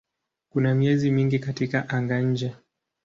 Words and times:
Kuna 0.49 0.75
miezi 0.75 1.11
mingi 1.11 1.39
katika 1.39 1.89
anga-nje. 1.89 2.55